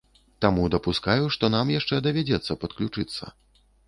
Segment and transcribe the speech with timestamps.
[0.43, 3.31] Таму дапускаю, што нам яшчэ давядзецца падключыцца.